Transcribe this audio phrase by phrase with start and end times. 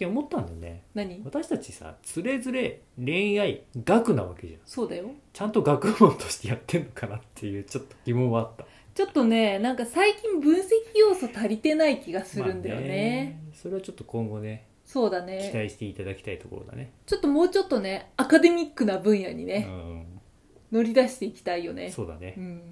[0.00, 0.82] 近思ったんだよね。
[0.94, 1.22] 何？
[1.24, 4.60] 私たちさつれづれ恋愛学なわけじゃん。
[4.64, 5.10] そうだよ。
[5.32, 8.64] ちゃんと学問としてやってんのかなっていうちょっと疑問はあった。
[8.94, 10.62] ちょっとねなんか最近分析
[10.98, 16.92] 要素足りてない気がするんだよね,、まあそれはちょっと今後ねそうだ期ね待していただきたいところだね。
[17.06, 20.06] ちょっともうちょっとねアカデミックな分野にうね、ん。
[20.72, 21.90] 乗り出していきたいよね。
[21.90, 22.34] そうだね。
[22.36, 22.62] うん。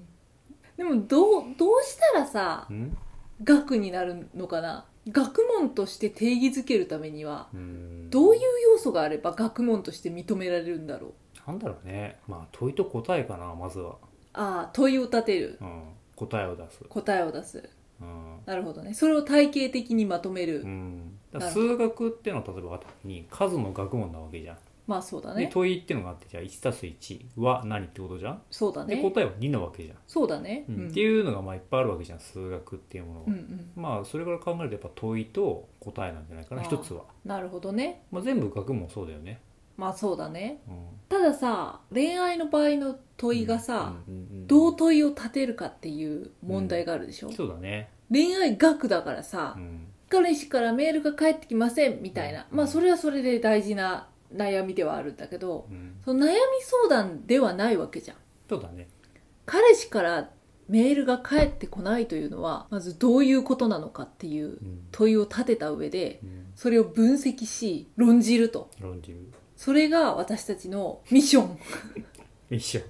[0.77, 2.97] でもどうどうしたらさうん？
[3.43, 4.85] 学になるのかな？
[5.11, 8.09] 学問として定義づけるためにはうん。
[8.09, 8.41] どういう
[8.73, 11.11] 要素があれば学問として認められるんだろう？
[11.47, 12.19] なんだろうね。
[12.27, 13.97] まあ問いと答えかなまずは、
[14.33, 15.57] ああ問いを立てる。
[15.61, 15.83] うん、
[16.15, 16.83] 答えを出す。
[16.89, 17.69] 答えを出す。
[18.01, 18.39] うん。
[18.45, 18.93] なるほどね。
[18.93, 24.57] それを体系的にまとめる、うん、数学っていうのは例えばに数の学問なわけじゃん、
[24.89, 28.95] まあそうだでね問いっていうのがあってじゃあ 1+1 は何ってことじゃん、そうだね。
[28.95, 30.65] で答えは2なわけじゃん、そうだね。
[30.67, 30.75] うん。
[30.75, 30.89] うん。
[30.89, 33.71] っていうのがまあいっぱいあるわけじゃん数学っていうものは、うんうん。
[33.75, 38.01] まあそれから考えるとやっぱ問いと答えなんじゃないかなあー一つは、なるほどね。
[38.11, 39.39] まあ、全部学問そうだよね、
[39.77, 40.61] まあそうだね。
[40.67, 49.85] うん、たださ恋愛の場合の問いがさ、うんうんうんどう問いを立てるかっていう問題があるでしょ、そうだね、恋愛学だからさ、うん。
[50.11, 52.57] 彼氏からメールが返ってきませんみたいな、うん。
[52.57, 58.17] まあそれはそれで大事な悩みではあるんだけどうん、その悩み相談ではないわけじゃん。
[58.47, 58.87] そうだね。
[59.45, 60.29] 彼氏から
[60.67, 68.69] メールが返ってこないというのはまずどういうことなのかっていううん、問いを立てた上でうん、それを分析し論じると。
[68.79, 69.31] 論じる。
[69.55, 71.59] それが私たちのミッション。
[72.55, 72.81] 一緒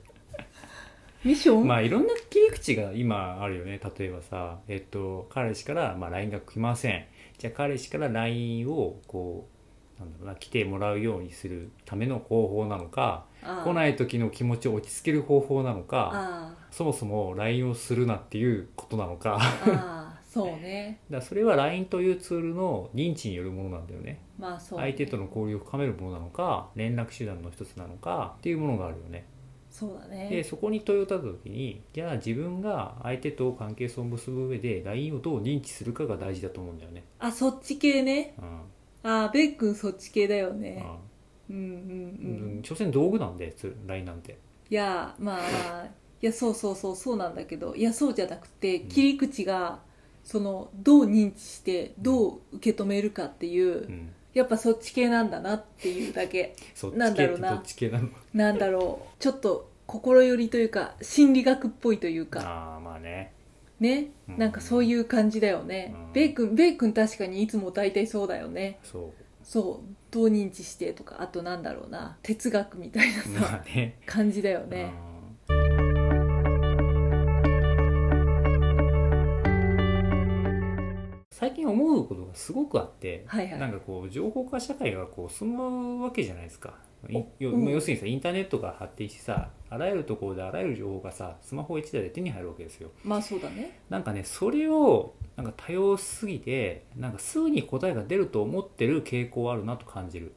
[1.24, 3.80] ミッション、まあいろんな切り口が今あるよね。
[3.98, 7.06] 例えばさえっと彼氏からまあ LINE が来ません。
[7.38, 9.59] じゃあ彼氏から LINE をこう
[10.00, 19.38] なんだろうな来てもらうようにするための方法なのか来ない時の気持ちを落ち着ける方法なのかあそもそも LINE をするなっていうことなのか。
[19.40, 21.00] あああ そうね。
[21.10, 24.22] だそれは LINE というツールの認知によるものなんだよね。
[24.38, 24.86] まあそうね。
[24.86, 29.26] 相手との交流を深めるものなのか連絡手段の一つなのかっていうものがあるよね。
[29.72, 37.04] そうだでねそこに問いを立てた時にじゃあ自分が相手と関係性を結ぶ上で LINE をどう認知するかが大事だと思うんだよね。
[37.20, 38.36] あそっち系ね。
[38.38, 38.62] うん
[39.04, 40.86] ああベックンそっち系だよね。
[41.50, 41.68] うんうんうう
[42.58, 44.38] んん、所詮道具なんでつ LINE なんて。
[44.70, 45.86] いやまあ
[46.22, 49.80] いやそうそうそうそうなんだけどいやそうじゃなくて切り口が
[50.24, 56.56] そのどう認知してどう受け止めるかっていううん、やっぱそっち系なんだなっていうだけ。
[56.76, 57.58] そっなんだろうな。
[57.66, 58.52] ち系ってどっち系なの？
[58.52, 59.16] なんだろう。
[59.18, 62.42] ちょっと心寄りというか心理学っぽいというか。
[62.42, 63.34] ああまあね。
[63.80, 64.12] ね。
[64.28, 64.38] うん。
[64.38, 65.94] なんかそういう感じだよね。
[66.08, 66.14] うん。
[66.14, 68.80] ベイ君ベイ君確かにいつも大体そうだよね。
[68.84, 69.14] そ
[69.44, 69.96] そう。
[70.12, 72.18] どう認知してとかあとなんだろうな。
[72.24, 73.22] 哲学みたいなう。
[73.22, 74.00] さまあね。
[74.06, 74.94] 感じだよね。
[75.50, 76.10] うん。
[81.32, 83.60] 最近思うことがすごくあって、はいはい。
[83.60, 86.74] なんかこう情報化社会がこう進むわけじゃないですか。
[87.40, 92.92] 要するにさインターネットが発展してさあらゆるところであらゆる情報がさスマホ1台で手に入るわけですよ。
[93.04, 93.80] まあそうだね。
[93.90, 100.34] なんかねそれをなんか多用しすぎてなんかすぐに答えが出ると思ってる傾向はあるなと感じる。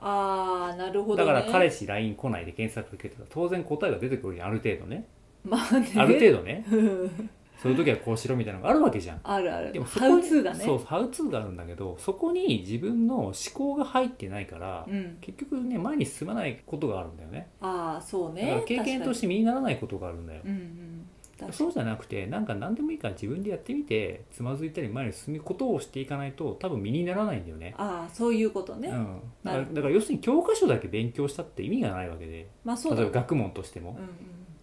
[0.00, 5.06] ああなるほどだねから彼氏 LINE 来ないで検索かけたら当然答えが出てくるじゃんある程度ね。
[5.44, 5.92] まあね。
[5.96, 6.64] ある程度ね。
[6.70, 6.76] 度
[7.60, 9.20] そういう時はこうしろみたいなのがあるわけじゃん。
[9.22, 9.72] あるある。
[9.72, 10.64] でもそハウツーがね。
[10.64, 15.18] そうハウツーがあるんだけどそこに自分の思考が入ってないから、うん。
[15.20, 17.48] 結局ね前に進まないことがあるんだよね。
[17.60, 20.40] ああそうだからね経験として身にならないことがあるんだよ。
[20.40, 20.64] 確かに。
[20.64, 21.06] うんうん
[21.40, 27.74] 確そうじゃなくてなんか何でもいいから自分でやってみてつまずいたり前に進むことをしていかないと多分身にならないんだよね。
[27.78, 32.50] ああそういうことね、うん、だなるからだから要するに教科書だけ勉強したって意味がないわけで。
[32.62, 34.08] まあそう例えば学問としても、うんうん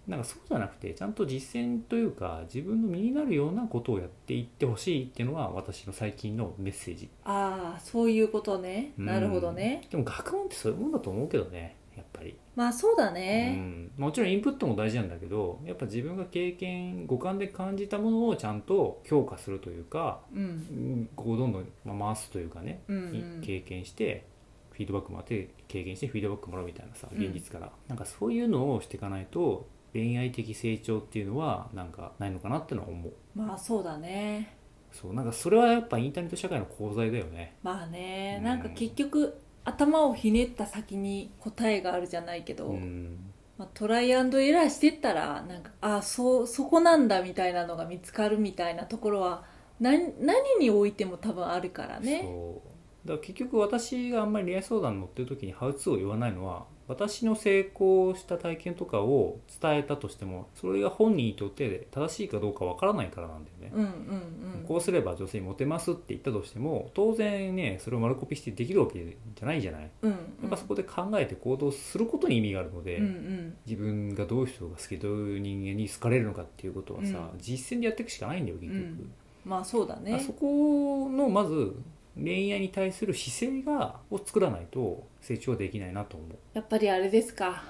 [0.08, 7.10] なんかそうじゃなくてちゃんと実践というか自分の身になるようなことをやっていってほしいっていうのが私の最近のメッセージ。
[7.26, 9.06] ああそういうことね、うん。
[9.06, 9.86] なるほどね。
[9.92, 20.42] でも学問ってそういうもんだと思うけどねやっぱり、まあそうだうね、ん、もちろんインプットも大事なんだけどやっぱ自分が経験五感で感じたものをちゃんと評価するというか、うん。
[20.42, 23.00] うんこうどんどんまあ回すというかね、うんう
[23.40, 23.42] ん。
[23.42, 24.26] 経験して
[24.72, 27.20] フィードバックもあって経験してフィードバックもらうみたいなさうん。
[27.20, 33.14] 現実から、なんかそういうのをしていかないと恋愛的成長っていうのはなんかないのかなってのは思う。
[33.36, 34.58] まあそうだね。
[34.92, 37.56] そうなんかそれはやっぱインターネット社会の功罪だよね。
[37.64, 38.44] まあね、うん。
[38.46, 43.34] なんか結局頭をひねった先に答えがあるじゃないけど、うん。
[43.58, 49.46] まあ、トライアンドエラーしてったらなんかあそうそこなんだみたいなのが見つかるみたいなところは
[49.80, 52.22] 何何においても多分あるからね。
[52.24, 52.62] そ
[53.06, 53.08] う。
[53.08, 64.66] だから結局私があんまり恋愛相談に乗ってる時にハウツーを言わないのは私の成功した体験とかを伝えたとしてもそれが本人にとって正しいかどうかわからないからなんだよね、うんうんうん。
[64.68, 69.90] こうすれば女性にモテますって言ったとしても当然ねそれを丸コピーしてできるわけじゃないじゃない。
[70.02, 70.18] うんや
[70.48, 73.58] っぱそこで考えて行動することに意味があるので、うんうん。
[73.66, 77.40] 自分がどういう人が好きどういう人間に好かれるのかっていうことはさ、うん。
[77.40, 79.12] 実践でやっていくしかないんだよ結局、うん。
[79.46, 81.74] まあそうだあねそこのまず
[82.18, 87.64] 恋愛に対する姿勢がを作らないと成長できないなと思う、やっぱりあれですか。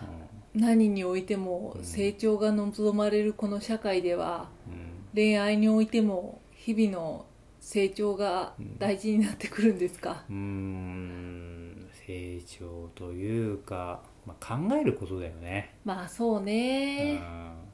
[0.54, 1.84] 何においてもうん。
[1.84, 4.74] 成長が望まれるこの社会ではうん。
[4.74, 7.26] うん恋愛においても日々の
[7.60, 11.90] 成長が大事になってくるんですか、うーん。
[12.06, 17.20] 成長というか、まあ、考えることだよね、まあそうね、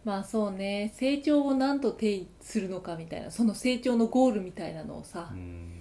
[0.06, 0.94] まあそうね。
[0.96, 5.73] 成長を何と定義するのかみたいなその成長のゴールみたいなのをさ、うん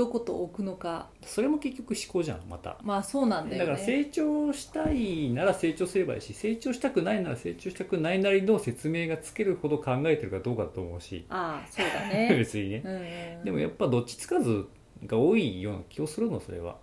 [0.00, 1.08] うんどこと置くのか。
[1.26, 2.78] それも結局思考じゃんまた。
[2.82, 3.66] まあそうなんだよね。
[3.66, 11.26] だから成長したいなら成長すればいいし成長したくないなら成長したくないなりの説明がつけるほど考えてるかどうかだと思うし。
[11.28, 12.32] ああそうだね。
[12.38, 12.82] 別にね。
[12.82, 12.98] うんう
[13.42, 13.44] ん。
[13.44, 14.66] でもやっぱどっちつかず
[15.04, 16.78] が多いような気をするのそれは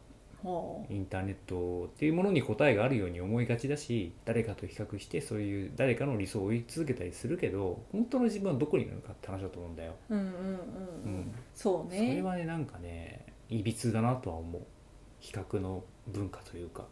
[0.90, 10.34] インターネットっていうものに答えがあるように思いがちだし誰かと比較してそういう誰かの理想を追い続けたりするけど本当の自分はどこにいるのかって話だと思うんだよ、うんうんうんう
[11.06, 11.12] うん。
[11.22, 14.62] ん、そうそれねはねなんかねいびつだなとは思う。
[15.20, 16.86] 比較の文化というか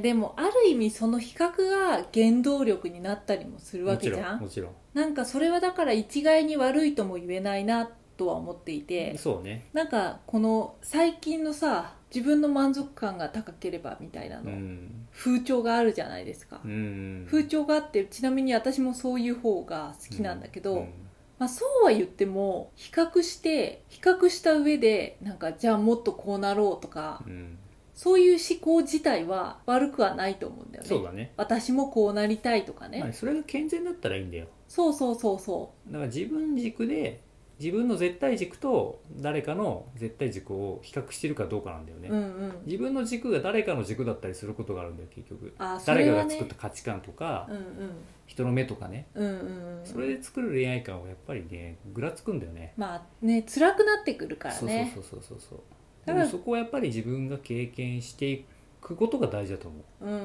[0.00, 4.38] でもある意味その比較が原動力になったりもするわけじゃん。
[4.38, 4.72] んもちろん。
[4.94, 9.16] なんかそれはだから一概に悪いとも言えないなとは思っていて。
[9.18, 9.68] そうね。
[9.72, 15.06] なんかこの最近のさ自分の満足感が高ければみたいなうの、ん。
[15.12, 20.92] 風潮があるじゃないですか、うん風潮があってちなみに私もそういう方が好きなんだけど、うん。
[21.38, 27.58] まあ、そうは言っても比較して比較した上でなんかじゃあもっとこうなろうとかうん
[28.00, 30.88] そういう思考自体は悪くはないと思うんだよね。
[30.88, 34.46] そうだね、私もこうなりたいとかね、まあそれが健全だったらいいんだよ。
[34.68, 37.20] そうそうそうそだから自分軸で
[37.58, 42.52] 自分の絶対軸と誰かの絶対軸を比較してるかどうかなんだよね、ううんうん。
[42.64, 45.54] 自分の軸が誰かの軸だったりすることがあるんだよ結局。
[45.58, 47.60] あそ誰かが作った価値観とか、うん
[48.24, 49.08] 人の目とかね。
[49.14, 49.80] うんうんうん。
[49.80, 52.72] うんそれで作る恋愛観はやっぱりねぐらつくんだよね。
[52.78, 54.90] まあね辛くなってくるからね。
[54.94, 55.60] そうそうそうそうそう
[56.06, 58.44] だからそこはやっぱり自分が経験してい
[58.80, 60.24] くことが大事だと思う、うんうんうん。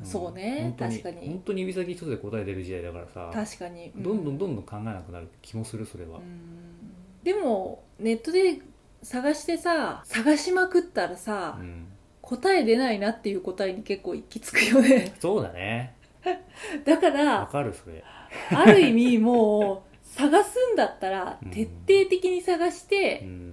[0.00, 0.06] うん。
[0.06, 0.74] そうね。
[0.78, 1.26] 確かに。
[1.26, 6.92] 本当に指先一つで答え出る時代だからさ確かに、うどんどんどんどん考えなくなる気もするそれは、うん。
[7.22, 8.60] でもネットで
[9.02, 11.86] 探してさ探しまくったらさ、うん。
[12.20, 15.14] 答え出ないなっていう答えに結構行き着くよね。
[15.20, 15.96] そうだね。
[16.84, 18.04] だかわらかるそれ。
[18.50, 21.50] ある意味もう探すんだったらうん。
[21.50, 23.51] 徹底的に探して、うん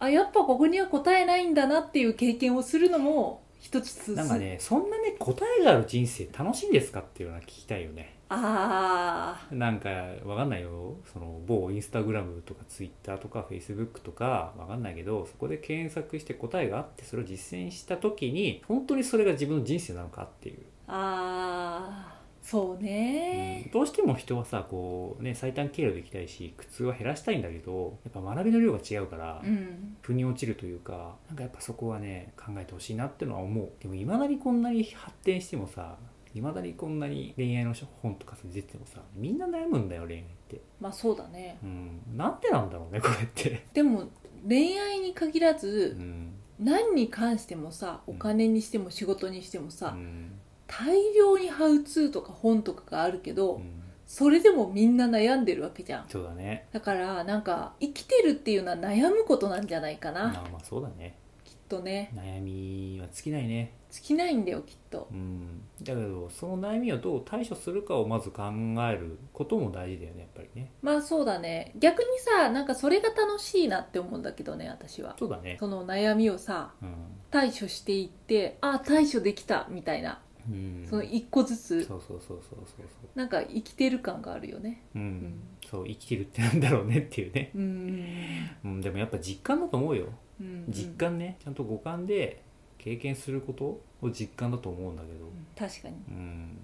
[0.00, 8.14] あやっぱここには答えないんだなっていう経験をするのも一つ進なんかねそんなね答えがある人生楽しいんですかっていうのは聞きたいよね。
[8.30, 9.88] あなんか
[10.24, 10.96] わかんないよ。
[11.10, 22.17] その某インスタグラムとかツイッターとかフェイスブックとかわかんないけどそこで検索して答えがあってそれを実践した時に本当にそれが自分の人生なのかっていう、ーあー
[22.50, 23.64] そうね。
[23.66, 23.70] うん。
[23.72, 29.96] どうしても人はさこうね最短経路で行きたいし苦痛は減らしたいんだけどやっぱ学びの量が違うから、うん。
[30.00, 33.70] 腑に落ちるというかなんかやっぱそこはね考えてほしいなってのは思う。
[33.80, 35.96] でもいまだにこんなに発展してもさ
[36.34, 40.62] いまだにこんなに恋愛の本とか出ててもさみんな悩むんだよ恋愛って。
[40.80, 41.58] まあそうだね。
[41.62, 42.00] うん。
[42.16, 43.66] なんでなんだろうねこれって。
[43.74, 44.04] でも
[44.48, 50.32] 恋愛に限らうずん何に関してもさお金にしても仕事にしてもうさ、ん
[50.68, 53.82] 大量にハウツーとか本とかがあるけど、うん。
[54.06, 56.04] それでもみんな悩んでるわけじゃん。
[56.08, 56.66] そうだね。
[56.72, 61.18] だからなんか生きてるっていうのは悩むことなんじゃないかな、まあまあそうだね。
[61.44, 62.10] きっとね。
[62.14, 63.74] 悩みは尽きないね。
[63.90, 65.08] 尽きないんだよきっと。
[65.10, 65.62] うん。
[65.82, 68.44] だけどその悩みをどう対処するかをまず考
[68.90, 70.70] えることも大事だよねやっぱりね。
[70.80, 71.72] まあそうだね。
[71.78, 75.16] 逆にさなんかそれが楽しいなって思うんだけどね私は。
[75.18, 75.58] そうだね。
[75.60, 76.94] その悩みをさうん。
[77.30, 80.86] 対処していってあ対処できたみたいな、うん。
[80.88, 81.84] その一個ずつ。
[81.84, 83.18] そうそうそうそうそうそう。
[83.18, 84.82] なんか生きてる感があるよね。
[84.94, 85.02] うん。
[85.02, 85.34] ん。
[85.68, 88.50] そう生きてるってなんだろうねっていうね、うん。
[88.64, 90.06] うん、でもやっぱ実感だと思うよ。
[90.40, 91.36] うん実感ね。
[91.42, 92.42] ちゃんと五感で
[92.78, 93.64] 経験すること
[94.00, 95.68] を実感だと思うんだけど。
[95.68, 95.94] 確かに。
[96.08, 96.58] うん。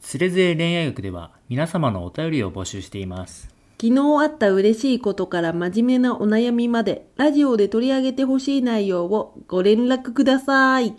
[0.00, 3.60] つれづれ恋愛学では皆様のお便りを募集しています。
[3.80, 10.94] 昨日あった嬉しいことから真面目なお悩みまで、ラジオで取り上げてほしい内容をご連絡ください。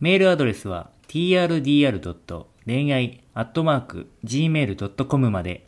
[0.00, 2.44] メールアドレスは trdr.
[2.66, 5.66] 恋愛 .gmail.com まで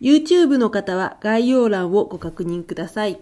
[0.00, 3.20] YouTube の方は概要欄をご確認ください。